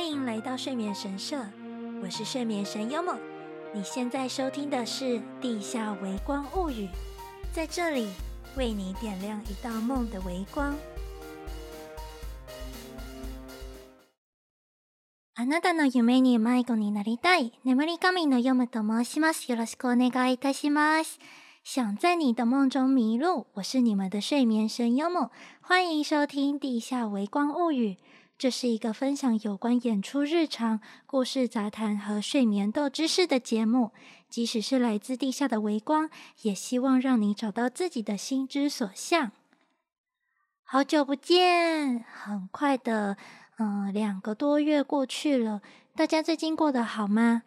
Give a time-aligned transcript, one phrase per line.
[0.00, 1.44] 欢迎来到睡眠神社，
[2.02, 3.18] 我是睡眠神优梦。
[3.74, 5.04] 你现在收听的是《
[5.40, 6.86] 地下微光物语》，
[7.52, 8.08] 在这里
[8.56, 10.74] 为你点亮一道梦的微光。
[15.38, 19.50] あなたの梦に迷子になりたい、眠り神のヨムと申します。
[19.50, 21.18] よろしくお愿いいたします。
[21.62, 25.30] 想在你的梦中迷路，我是你们的睡眠神优梦，
[25.60, 27.90] 欢迎收听《地下微光物语》。
[28.41, 33.91] 这是一个分享有关演出日常、故事杂谈和睡眠斗知识的节目。
[34.31, 36.09] 即使是来自地下的微光，
[36.41, 39.31] 也希望让你找到自己的心之所向。
[40.63, 43.15] 好久不见，很快的，
[43.59, 45.61] 嗯、两个多月过去了，
[45.95, 47.43] 大家最近过得好吗？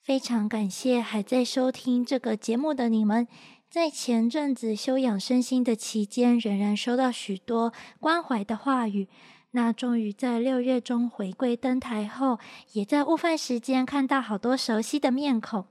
[0.00, 3.26] 非常感谢还在收听这个节目的你们，
[3.68, 9.08] 在前阵子休养身心的期间，仍然收到许多关怀的话语。
[9.52, 12.38] 那终于在六月中回归登台后，
[12.72, 15.66] 也在午饭时间看到好多熟悉的面孔。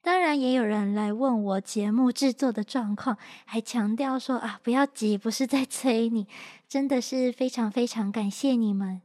[0.00, 6.26] 当然，也有人来问我节目制作的状况，还强调说啊，不要急，不是在催你。
[6.68, 9.02] 真的是非常非常感谢你们。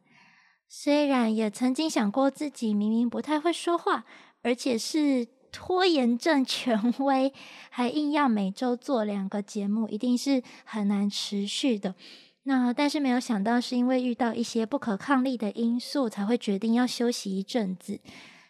[0.69, 4.05] 虽然也曾经想过自己明明不太会说话，
[4.43, 7.33] 而且是拖延症 权威，
[7.69, 11.95] 还硬要每周做两个节目，一定是很难持续的。
[12.43, 17.99] 那但是没有想到，是因为遇到一些不可抗力的因素，才会决定要休息一阵子。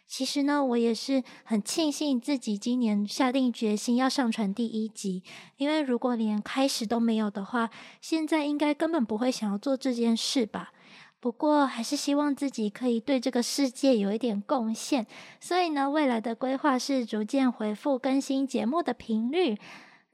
[0.06, 5.22] 其实呢，我也是很庆幸自己今年下定决心要上传第一集，
[5.56, 10.72] 因为如果连开始都没有的话，现在应该根本不会想要做这件事吧。
[11.20, 15.06] 不过还是希望自己可以对这个世界有一点贡献，
[15.40, 19.56] 所以呢，未来的规划是逐渐恢复更新节目的频率。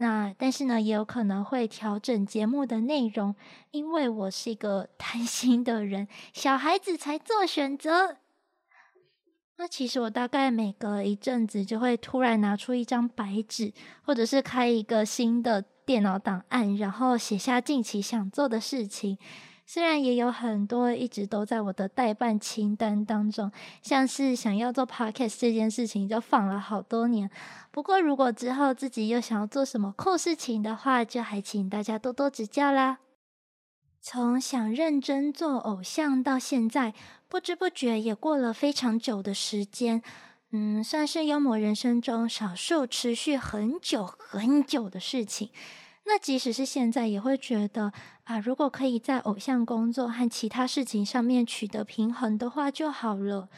[0.03, 3.37] 那但是呢，也有可能会调整节目的内容，
[3.71, 8.17] 因为我是一个 贪心的人，小孩子才做选择。
[9.59, 19.19] 那其实我大概每隔一阵子就会突然拿出一张白纸，或者是开一个新的电脑档案，然后写下近期想做的事情。
[19.73, 27.31] 虽然也有很多一直都在我的待办清单当中，像是想要做 podcast 这件事情就放了好多年。
[27.71, 32.99] 不过如果之后自己又想要做什么酷事情的话，就还请大家多多指教啦。
[34.01, 36.93] 从想认真做偶像到现在，
[37.29, 40.03] 不知不觉也过了非常久的时间，
[40.51, 45.51] 嗯，算是幽默人生中少数持续很久很久的事情。
[46.07, 47.93] 那即使是现在，也会觉得
[48.31, 53.49] 啊，如果可以在偶像工作和其他事情上面取得平衡的话就好了。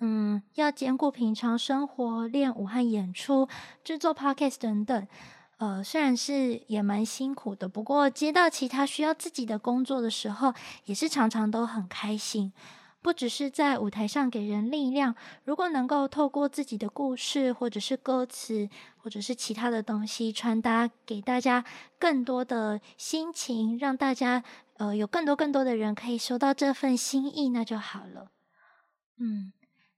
[0.00, 3.48] 嗯，要兼顾平常生活、练舞和演出、
[3.82, 5.08] 制作 podcast 等等，
[5.56, 10.52] 呃，虽然是也蛮辛苦的，不过接到其他需要自己的工作的时候，
[10.84, 12.52] 也是常常都很开心。
[13.02, 21.64] 不只是在舞台上给人力量，如果能够透过自己的故事，或者是歌词，或者是其他的东西传达给大家
[21.98, 24.44] 更多的心情，让大家
[24.76, 28.30] 呃有更多更多的人可以收到这份心意，那就好了。
[29.18, 29.52] 嗯，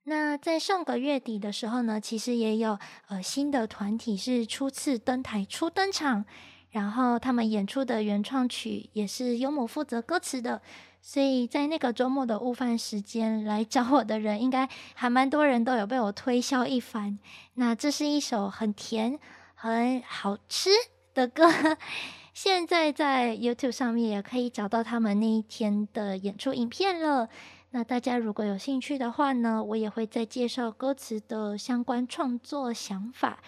[0.04, 2.78] 那在上个月底的时候呢，其实也有
[3.08, 6.24] 呃新的团体是初次登台初登场，
[6.70, 10.62] 然后他们演出的原创曲也是优母负责歌词的。
[11.06, 17.18] 所以在那个周末的午饭时间来找我的人，应该还蛮多人都有被我推销一番。
[17.56, 19.18] 那这是一首很甜、
[19.54, 20.70] 很好吃
[21.12, 21.46] 的歌，
[22.32, 27.28] 现在在 YouTube 上面也可以找到他们那一天的演出影片了。
[27.72, 33.40] 那大家如果有兴趣的话呢，我也会再介绍歌词的相关创作想法。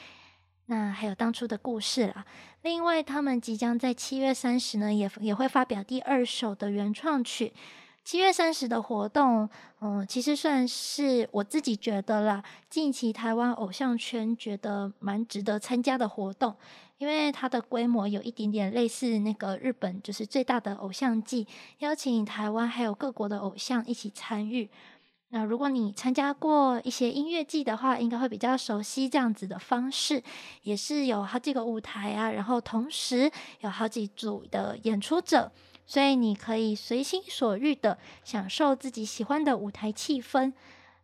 [0.67, 2.25] 那还有当初的故事啦。
[2.63, 7.53] 另外，他们即将在七月三十呢，也也会发表第二首的原创曲。
[8.05, 9.49] 七月三十的活动，
[9.81, 16.55] 嗯，其实算是我自己觉得啦，近期台湾偶像圈觉得蛮值得参加的活动，
[16.99, 24.71] 因为它的规模有一点点类似那个日本，就是最大的偶像季，邀请台湾还有各国的偶像一起参与。
[25.37, 30.23] 那如果你参加过一些音乐季的话，应该会比较熟悉这样子的方式，
[30.63, 33.31] 也是有好几个舞台啊，然后同时
[33.61, 35.53] 有好几组的演出者，
[35.85, 40.55] 所以你可以随心所欲的享受自己喜欢的舞台气氛。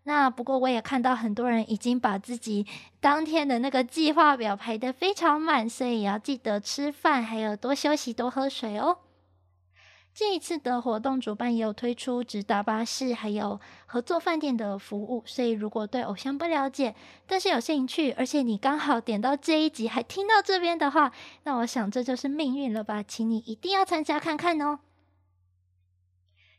[0.04, 2.66] 那不过我也看到很多人已经把自己
[3.00, 8.96] 当天的那个计划表排得非常满，所以也要记得吃饭，还有多休息、多喝水哦。
[10.14, 16.94] 这一次的活动主办也有推出直达巴士，还有合作饭店的服务，所以如果对偶像不了解，
[17.26, 21.12] 但是有兴趣，而且你刚好点到这一集还听到这边的话，
[21.44, 24.80] 那我想这就是命运了吧，请你一定要参加看看哦。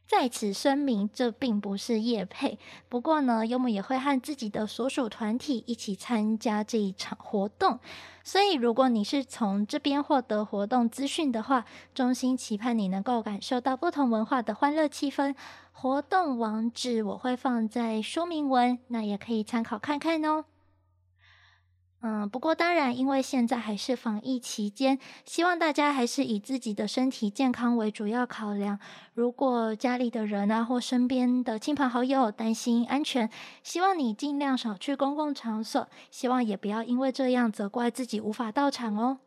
[0.06, 2.60] 在此声明，这并不是业配。
[2.88, 7.80] 不过呢，幽默也会和自己的所属团体一起参加这一场活动。
[8.24, 11.66] 所以，如果你是从这边获得活动资讯的话，
[11.96, 15.36] 衷心期盼你能够感受到不同文化的欢乐气氛。
[15.72, 20.46] 活动网址我会放在说明文，那也可以参考看看哦。
[22.06, 28.78] 嗯，不过当然，因为现在还是防疫期间，希望大家还是以自己的身体健康为主要考量。
[29.14, 33.30] 如果家里的人啊，或身边的亲朋好友担心安全，
[33.64, 39.20] 希望你尽量少去公共场所，希望也不要因为这样责怪自己无法到场哦。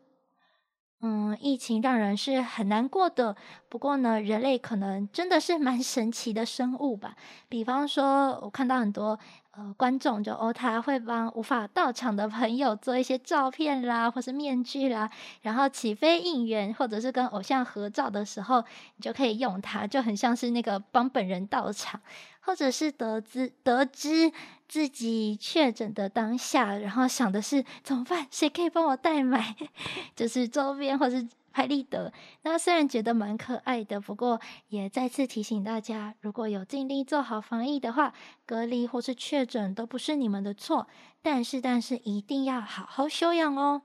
[1.01, 3.35] 嗯，疫情让人是很难过的。
[3.69, 7.15] 不过呢，人类可能真的是蛮神奇的生物吧。
[7.47, 9.19] 比方说，我看到很多
[9.57, 15.09] 呃观众就哦，他会帮无法到场的朋友做一些照片啦，或是面具啦，
[15.41, 18.63] 然后起飞应援，或者是跟偶像合照的时候，
[18.95, 21.99] 你就可以用它，就很像是那个帮本人到场。
[22.39, 24.31] 或者是得知得知
[24.69, 28.25] 自己确诊的当下，然后想的是怎么办？
[28.31, 29.53] 谁可以帮我代买？
[30.15, 31.27] 就是周边或是
[31.57, 32.13] 拍立得。
[32.43, 38.13] 那虽然觉得蛮可爱的，不过也再次提醒大家，如果有尽力做好防疫的话，
[38.45, 40.87] 隔离或是确诊都不是你们的错。
[41.23, 43.81] 但是，但是一定要好好休养哦。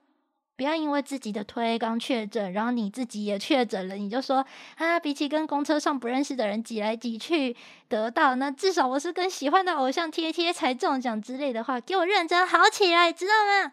[0.55, 4.45] 不要因为自己的推刚确诊，然后你自己也确诊了，你就说
[4.77, 7.57] 啊，比起跟公车上不认识的人挤来挤去
[7.89, 13.73] 得到，那至少我是跟喜欢的偶像贴贴才中奖之类的话，给我认真好起来，知道吗？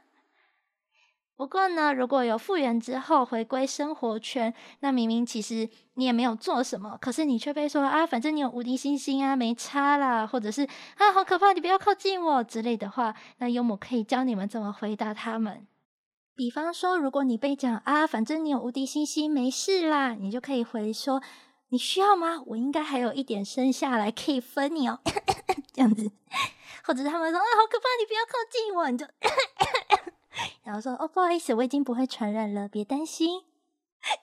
[1.39, 15.65] 不过呢，如果有复原之后回归生活圈，那明明其实你也没有做什么，可是你却被说啊，反正你有无敌星星啊，没差啦，或者是啊，好可怕，你不要靠近我之类的话，那幽默可以教你们怎么回答他们。
[16.35, 21.23] 比方说，如果你被讲啊，反正你有无敌星星，没事啦，你就可以回说，
[21.69, 22.43] 你需要吗？
[22.47, 24.99] 我应该还有一点剩下来可以分你哦，
[25.71, 26.11] 这样子。
[26.83, 29.05] 或者他们说啊，好可怕，你不要靠近我，你就，
[30.63, 33.43] 然后说哦，不好意思，我已经不会传染了，别担心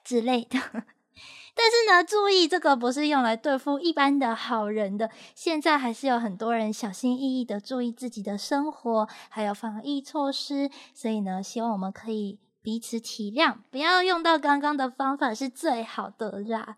[0.03, 0.59] 之类的。
[1.59, 5.09] 但是呢，注意，这个不是用来对付一般的好人的。
[5.33, 10.69] 现在还是有很多人小心翼翼的注意自己的生活，还有防疫措施。
[10.93, 16.77] 所以呢，希望我们可以彼此体谅，不要用到刚刚的方法是最好的啦。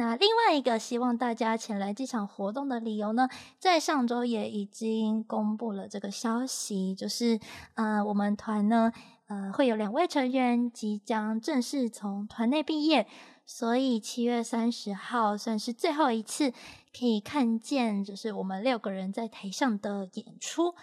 [0.00, 7.38] 那另外一个希望大家前来这场活动的理由呢，在上周也已经公布了这个消息，就是
[7.74, 8.90] 呃，我们团呢。
[9.26, 13.06] 呃，会有两位成员即将正式从团内毕业，
[13.44, 16.50] 所以七月三十号算是最后一次
[16.98, 20.74] 可以看见，就是我们六个人在台上的演出。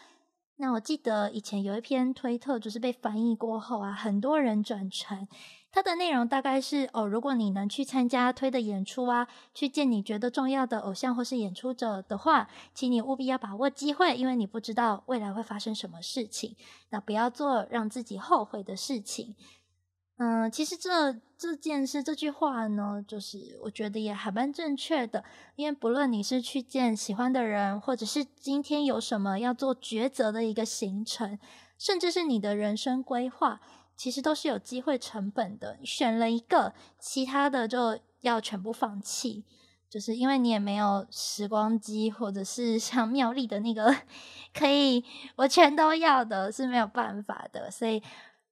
[0.57, 5.27] 那我记得以前有一篇推特，就是被翻译过后啊，很多人转传。
[5.77, 16.55] 它的内容大概是哦，如果你能去参加推的演出啊，去见你觉得重要的偶像或是演出者的话，请你务必要把握机会，因为你不知道未来会发生什么事情。
[16.89, 19.35] 那不要做让自己后悔的事情。
[20.17, 25.23] 嗯，其实这这件事这句话呢，就是我觉得也还蛮正确的，
[25.55, 31.37] 因为不论你是去见喜欢的人，或者是今天有什么要做抉择的一个行程，
[31.77, 33.61] 甚至是你的人生规划。
[33.97, 39.43] 其实都是有机会成本的，选了一个，其他的就要全部放弃，
[39.89, 43.95] 就是因为你也没有时光机，或者是 像妙丽的那个
[44.53, 45.03] 可以
[45.35, 47.71] 我全都要的，是没有办法的。
[47.71, 48.03] 所以，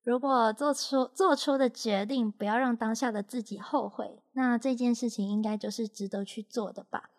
[0.04, 7.12] 如果做出做出的决定，不要让当下的自己后悔，那这件事情应该就是值得去做的吧。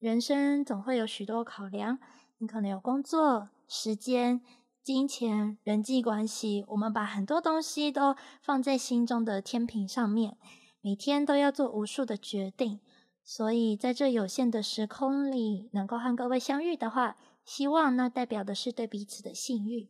[0.00, 1.98] 人生总会有许多考量，
[2.38, 4.42] 你可能有工作、时间。
[4.84, 10.36] 金钱、人际关系，我们把很多东西都放在心中的天平上面，
[10.82, 12.80] 每天都要做无数的决定。
[13.24, 19.88] 所以在这有限的时空里，能够和各位相遇的话，希望那代表的是对彼此的幸运。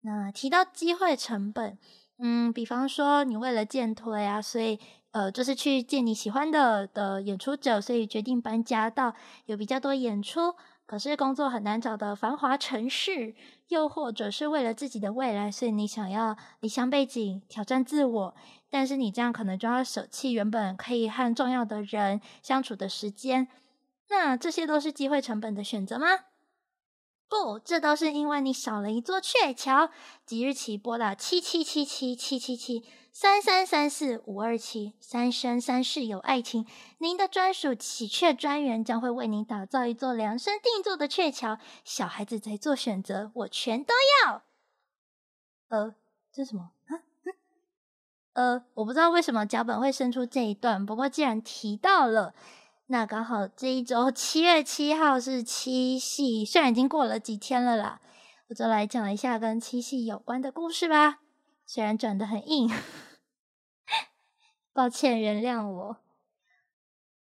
[0.00, 1.78] 那提到机会成本，
[2.18, 4.80] 嗯，比方说你为了见推啊，所以
[5.12, 9.14] 呃，就是去见你喜欢的的演出者，所以决定搬家到
[9.46, 10.56] 有比较多演出。
[10.90, 13.32] 可是工作很难找的繁华城市，
[13.68, 18.34] 又或者是为了自己的未来，所以你想要离乡背景，挑战自我。
[18.68, 23.46] 但是你这样可能就要舍弃原本可以和重要的人相处的时间。
[24.08, 26.08] 那这些都是机会成本的选择吗？
[27.30, 29.88] 不，这都是因为你少了一座鹊桥。
[30.26, 32.84] 即日起拨打七七七七七七七。
[33.12, 36.66] 三三三四五二七，三生三世有爱情，
[36.98, 41.58] 您的专属喜鹊专员将会为您打造一座量身定做的鹊桥。
[41.84, 43.94] 小孩子在做选择，我全都
[44.24, 44.42] 要。
[45.68, 45.94] 呃，
[46.32, 46.70] 这是什么？
[48.32, 52.32] 呃，我不知道为什么脚本会生出这一段，不过既然提到了，
[52.92, 58.00] 那刚好这一周七月七号是七夕，虽然已经过了几天了啦，
[58.48, 61.20] 我就来讲一下跟七夕有关的故事吧。
[61.64, 62.68] 虽然转的很硬，
[64.74, 65.96] 抱歉，原谅我。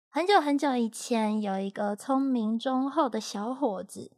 [0.08, 4.13] 很久很久以前，有一个聪明忠厚的小伙子。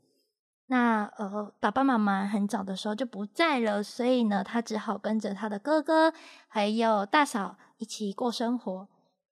[0.67, 6.13] 那呃，爸爸妈妈很早的时候就不在了，所以呢，他只好跟着他的哥哥
[6.47, 8.87] 还有大嫂一起过生活。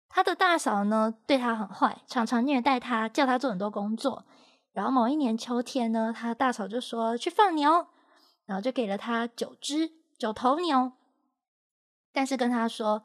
[0.10, 4.25] 他的大嫂呢，对他很坏，常常虐待他，叫他做很多工作。
[4.74, 7.88] 然后某一年秋天呢，他大嫂就说去放牛，
[8.46, 10.92] 然后就给了他九只九头牛，
[12.12, 13.04] 但是跟他说，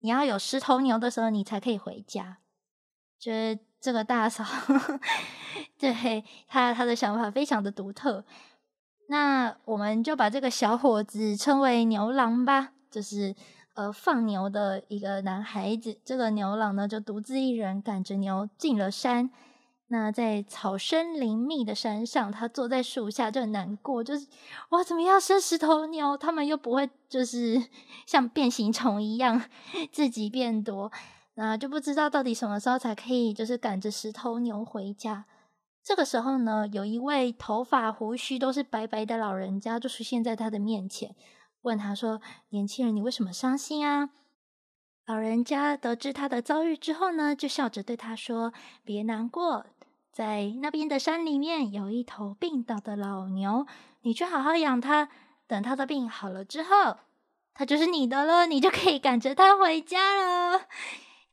[0.00, 2.38] 你要有十头牛的时候，你才可以回家。
[3.18, 4.44] 就是这个大嫂。
[5.78, 8.24] 对，他他的想法非常的独特，
[9.08, 13.34] 那我们就把这个小伙子称为牛郎吧，就是
[13.76, 15.96] 呃放牛的一个男孩子。
[16.04, 19.30] 这个牛郎呢，就独自一人赶着牛进了山。
[19.88, 24.26] 那在草深林密的山上，他坐在树下就很难过，就是
[24.70, 26.18] 哇，怎么要生十头牛？
[26.18, 27.62] 他们又不会就是
[28.04, 29.40] 像变形虫一样
[29.92, 30.90] 自己变多，
[31.34, 35.26] 那就不知道到底什么时候才可以就是赶着十头牛回家。
[35.84, 41.14] 这个时候呢，有一位头发胡须都是白白的老人家就出现在他的面前，
[41.66, 42.20] 问他说
[42.50, 44.10] ：“年轻人，你为什么伤心啊？”
[45.04, 48.52] 老人家得知他的遭遇之后呢，就笑着对他说
[48.84, 49.66] ：“别难过，
[50.12, 53.66] 在那边的山里面有一头病倒的老牛，
[54.02, 55.08] 你去好好养它，
[55.48, 56.98] 等它的病好了之后，
[57.52, 60.66] 它就是你的了，你就可以赶着它回家了。”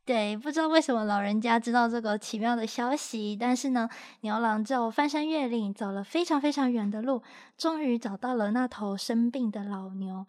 [0.04, 3.88] 对，不知道为什么老人家知道这个奇妙的消息，但是呢，
[4.20, 7.22] 牛郎就翻山越岭，走了非常非常远的路，
[7.56, 10.26] 终于找到了那头生病的老牛。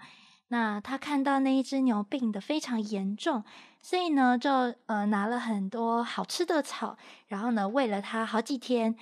[0.47, 3.43] 那他看到那一只牛病得非常严重，
[3.81, 8.95] 所以呢，就呃拿了很多好吃的草，然后呢喂了它好几天。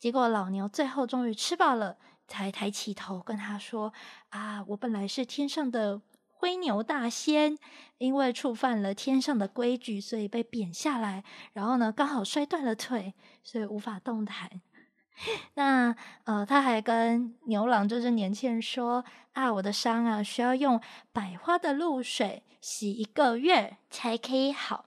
[0.00, 3.92] 结果老牛最后终于吃饱了，才抬起头跟他说
[4.30, 6.00] ：“啊，我本来是天上的。”
[6.38, 7.58] 灰牛大仙
[7.96, 11.24] 因为触犯了天上的规矩，所以被贬下来。
[11.54, 14.60] 然后呢，刚好摔断了腿，所以无法动弹。
[15.54, 19.02] 那呃，他还跟牛郎就是年轻人说
[19.32, 20.78] ：“啊，我的伤啊，需要用
[21.10, 24.84] 百花的露水洗一个月才可以好。”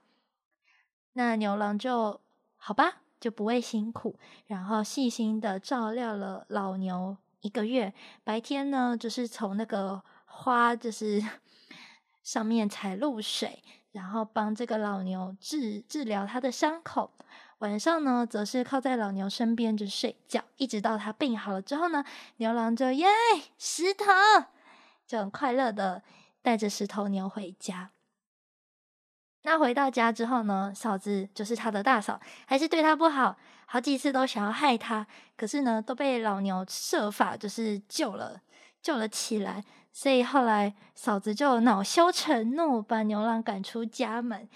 [1.13, 2.21] 那牛郎就
[2.57, 7.91] 好吧，就不会辛苦，然后细心的照料了老牛一个月。
[8.23, 10.03] 白天呢，就是从那个。
[10.31, 11.21] 花就是
[12.24, 17.12] 上面采露水，然后帮这个老牛治治疗他的伤口。
[17.57, 22.05] 晚上呢，则是靠在老牛身边就睡觉，一直到他病好了之后呢，
[22.38, 23.05] 牛郎就耶
[23.57, 24.05] 十头，
[25.05, 26.01] 就很快乐的
[26.41, 27.91] 带着十头牛回家。
[29.41, 35.05] 那回到家之后呢，嫂子就是他的大嫂，还是对他不好，好几次都想要害他，
[35.36, 38.41] 可是呢，都被老牛设法就是救了，
[38.81, 39.65] 救了起来。
[39.91, 44.48] 所以后来嫂子就恼羞成怒，把牛郎赶出家门。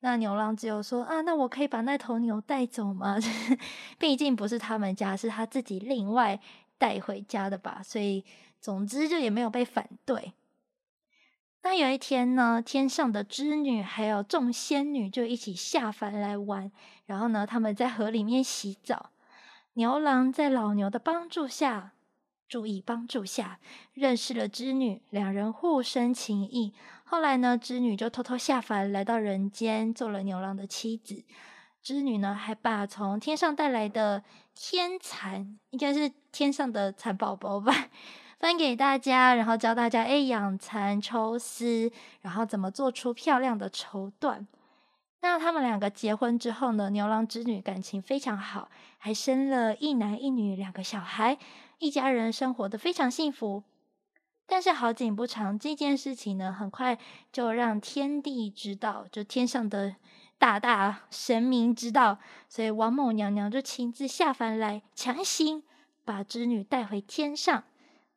[0.00, 3.16] 那牛郎只有说：“啊，那我可以把那头牛带走吗？
[3.98, 6.40] 毕竟不是他们家，是他自己另外
[6.76, 8.24] 带回家的吧。”所以
[8.60, 10.32] 总之就也没有被反对。
[11.62, 16.72] 那有一天呢，天上的织女还有众仙女就一起下凡来玩，
[17.06, 19.10] 然后呢，他们在河里面洗澡。
[19.74, 21.92] 牛郎在老牛的帮助下。
[22.52, 23.58] 注意帮助下，
[23.94, 26.74] 认识了织女，两人互生情谊。
[27.02, 31.24] 后来呢，织女就偷偷下凡来到人间，做了牛郎的妻子。
[31.82, 34.22] 织女呢，还把从天上带来的
[34.54, 37.88] 天蚕，应该是天上的蚕宝宝吧，
[38.38, 41.90] 分给大家，然后教大家哎养蚕、抽丝，
[42.20, 44.44] 然后怎么做出漂亮的绸缎。
[45.22, 48.68] 那他们两个结婚之后呢，牛郎织女感情非常好，
[48.98, 51.38] 还生了一男一女两个小孩。
[51.82, 53.64] 一家人生活得非常幸福，
[54.46, 56.96] 但是好景不长，这件事情呢，很快
[57.32, 59.96] 就让天帝知道，就天上的
[60.38, 65.64] 大大神明知道，所以王母娘娘就亲自下凡来，强行
[66.04, 67.64] 把织女带回天上。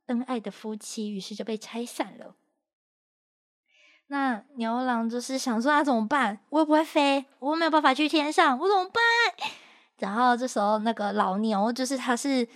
[0.05, 2.35] 恩爱的夫妻于是就被拆散了。
[4.05, 6.37] 那牛郎就是想说，他怎么办？
[6.49, 9.01] 我又不会飞，我没有办法去天上，我怎么办？
[9.97, 12.47] 然后这时候那个老牛，就是他是。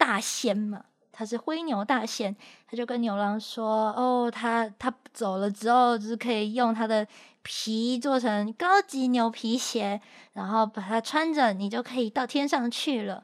[0.00, 2.34] 大仙嘛，他是灰牛大仙，
[2.66, 7.06] 他就跟牛郎说：“哦，他他走了之后，就是可以用他的
[7.42, 10.00] 皮做成高级牛皮鞋，
[10.32, 13.22] 然后把它穿着，你就可以到天上去了。”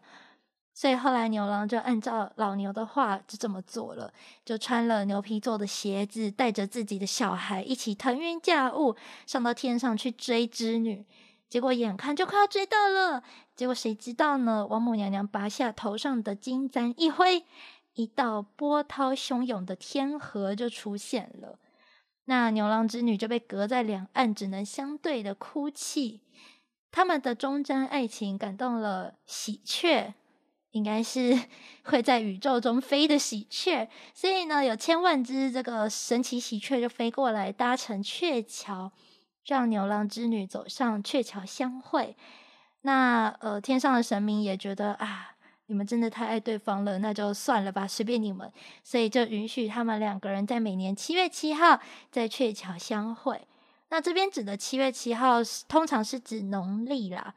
[0.75, 4.13] 所以后来牛郎就按照老牛的话就这么做了，
[4.45, 8.95] 就穿了牛皮做的鞋子，带着自己的小孩一起腾云驾雾
[9.27, 11.07] 上到天上去追织女。
[11.49, 13.23] 结果眼看就快要追到了，
[13.55, 14.67] 结果谁知道呢？
[14.67, 17.45] 王母娘娘拔下头上的金簪一挥，
[17.95, 21.59] 一道波涛汹涌的天河就出现了。
[22.25, 26.23] 那牛郎织女就被隔在两岸，只能相对的哭泣。
[26.91, 30.15] 他们的忠贞爱情感动了喜鹊。
[30.73, 31.35] 应该是
[31.85, 38.93] 会在宇宙中飞的喜鹊，所以呢，有千万只这个神奇喜鹊就飞过来搭乘鹊桥，
[39.47, 42.17] 让牛郎织女走上鹊桥相会。
[42.83, 45.37] 那呃，天上的神明也觉得啊，
[45.67, 48.53] 你们真的太爱对方了，那就算了吧，随便你们，
[48.85, 53.47] 所以就允许他们两个人在每年七月七号在鹊桥相会。
[53.89, 55.39] 那这边指的七月七号，
[55.69, 57.35] 通常是指农历啦。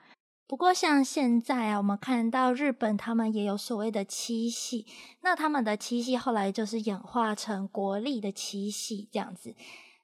[0.48, 4.88] 不过，像现在啊，我们看到日本他们也有所谓的七夕，
[5.22, 9.54] 那他们的七夕后来就是演化成国历的七夕这样子。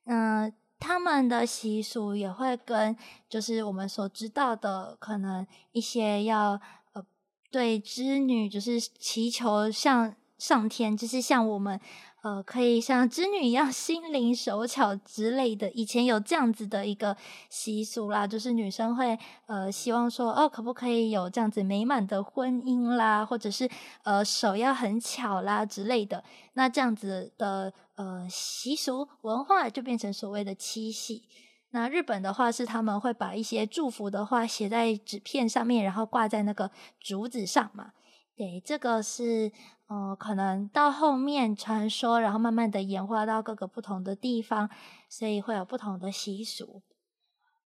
[0.05, 0.53] 嗯，
[0.85, 2.95] 他们的习俗也会跟
[3.27, 6.59] 就是我们所知道的，可能一些要
[6.93, 7.03] 呃
[7.49, 11.79] 对织女就是祈求向上天，就是像我们。
[12.25, 17.15] 呃，可以像织女一样心灵手巧之类的，以前有这样子的一个
[17.51, 19.15] 习俗啦，就是女生会
[19.45, 23.69] 呃希望说，哦，可不可以有这样子美满的婚姻啦，或者是
[24.01, 26.23] 呃手要很巧啦之类的，
[26.53, 31.27] 那这样子的呃习俗文化就变成所谓的七夕。
[31.71, 37.91] 那日本的话是他们会把一些祝福的话写在纸片上面，然后挂在那个竹子上嘛。
[38.35, 39.51] 对，这个是。
[39.87, 44.67] 呃，可能到后面传说，然后慢慢的演化到各个不同的地方，
[45.07, 46.81] 所以会有不同的习俗。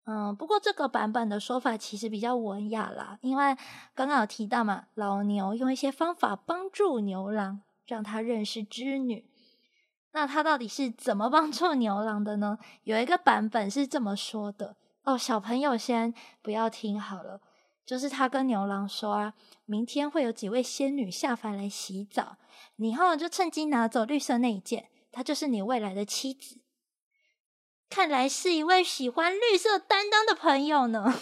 [0.05, 3.57] 嗯，不过这个版本的说法其实比较文雅啦，因为
[3.97, 9.29] 刚刚有提到嘛，老牛用一些方法帮助牛郎，让他认识织女。
[10.15, 12.57] 那他到底是怎么帮助牛郎的呢？
[12.85, 17.41] 有一个版本是这么说的哦，小朋友先不要听好了。
[17.85, 19.35] 就是他跟牛郎说啊，
[19.67, 22.39] 明天会有几位仙女下凡来洗澡，
[22.77, 26.61] 你后就趁机拿走绿色那一件，她就是你未来的妻子。
[27.91, 31.21] 看来是一位喜欢绿色担当的朋友呢。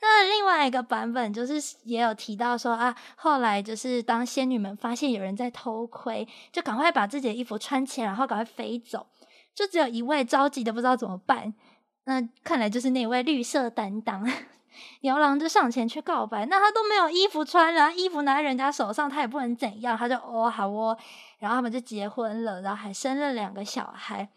[0.00, 9.06] 那另外一个版本就是也有提到说啊，后来就是当仙女们发现有人在偷窥，就赶快把自己的衣服穿起来，然后赶快飞走。
[9.54, 11.54] 就只有一位着急的不知道怎么办，
[12.04, 14.28] 那看来就是那位绿色担当。
[15.00, 20.94] 牛郎就上前去告白，那他都没有衣服穿了，衣服拿在人家手上，他也不能怎样，他就哦好哦，
[21.38, 24.28] 然后他们就结婚了，然后还生了两个小孩。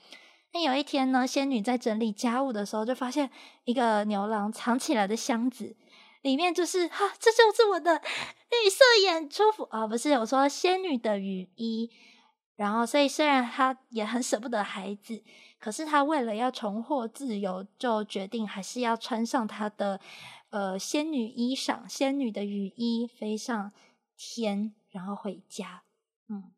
[0.52, 3.30] 那有一天呢，仙女在整理家务的时候，就发现
[3.66, 5.76] 一个牛郎藏起来的箱子，
[6.22, 11.92] 里面就是哈，这就是我的绿色演出服啊，不是，我说仙女的雨衣。
[12.56, 15.24] 然后，所以虽然他也很舍不得孩子，
[15.60, 20.02] 可是他为了要重获自由，就决定还是要穿上他的
[20.50, 23.72] 呃仙女衣裳、仙女的雨衣，飞上
[24.18, 25.84] 天，然后回家。
[26.28, 26.52] 嗯，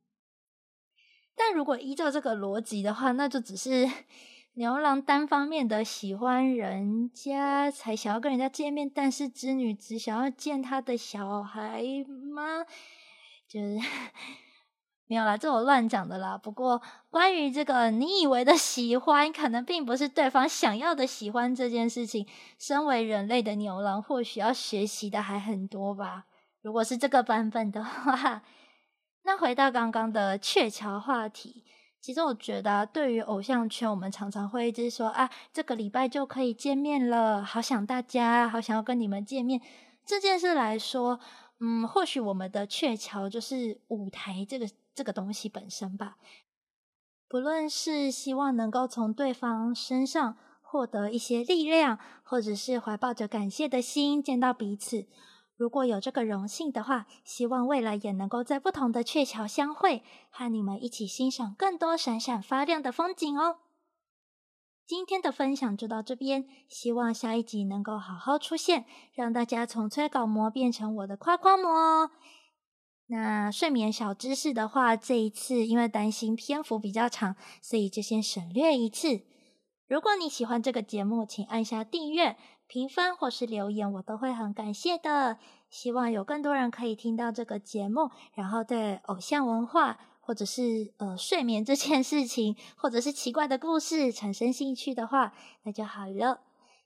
[1.43, 3.89] 但如果依照这个逻辑的话，那就只是
[4.53, 11.83] 牛郎单方面的喜欢人家，才想要跟人家见面，但是织女只想要见他的小孩
[12.31, 12.63] 吗？
[13.47, 13.79] 就是。
[15.07, 16.37] 没有啦，这我乱讲的啦。
[16.37, 22.25] 不过，关于这个你以为的喜欢，可能并不是对方想要的喜欢这件事情，
[22.59, 26.27] 身为人类的牛郎，或许要学习的还很多吧。
[26.61, 28.41] 如果是这个版本的话，
[29.23, 31.63] 那回到刚刚的鹊桥话题，
[31.99, 39.61] 其实我觉得，对于偶像圈，我们常常会一直说啊，这个礼拜就可以见面了，好想大家，好想要跟你们见面。
[40.05, 41.19] 这件事来说，
[41.59, 44.67] 嗯，或许我们的鹊桥就是舞台，这个。
[44.93, 46.17] 这个东西本身吧，
[47.29, 55.07] 不论是希望能够从对方身上获得一些力量，或者是怀抱着感谢的心见到彼此，
[55.61, 63.57] 如果有这个荣幸的话，希望未来也能够在不同的鹊桥相会，和你们一起欣赏更多闪闪发亮的风景哦。
[64.87, 72.09] 今天的分享就到这边，希望下一集能够好好出现，让大家从催稿魔变成我的夸夸魔哦。
[73.05, 79.21] 那睡眠小知识的话，这一次因为担心篇幅比较长，所以就先省略一次。
[79.87, 82.35] 如果你喜欢这个节目，请按下订阅、
[82.71, 85.37] 评分或是留言，我都会很感谢的。
[85.69, 96.39] 希望有更多人可以听到这个节目，然后对偶像文化或者是呃睡眠这件事情，或者是奇怪的故事产生兴趣的话，那就好了。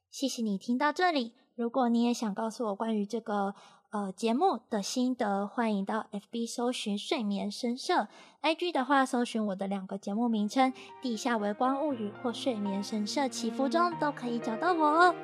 [0.09, 1.33] 谢谢你听到这里。
[1.53, 3.53] 如果你也想告诉我关于这个。
[3.91, 8.09] 呃节目的心得，欢迎到 FB 搜寻睡眠神社
[8.41, 15.15] ，IG 的话搜寻我的两个节目名称《地下微光物语》或《睡眠神社祈福中》都可以找到我哦。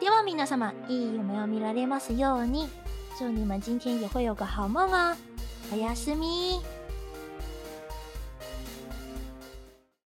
[0.00, 2.70] では皆様、いい夢を見られますように。
[3.18, 5.14] 祝你们今天也会有个好梦哦。
[5.70, 6.79] おやすみ。